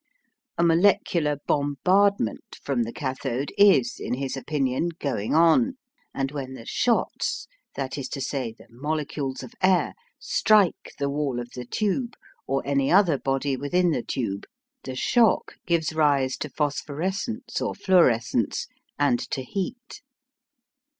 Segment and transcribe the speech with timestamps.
[0.57, 5.77] A molecular bombardment from the cathode is, in his opinion, going on,
[6.11, 11.39] and when the shots, that is to say, the molecules of air, strike the wall
[11.39, 12.15] of the tube,
[12.47, 14.45] or any other body within the tube,
[14.83, 18.65] the shock gives rise to phosphorescence or fluorescence
[18.97, 20.01] and to heat.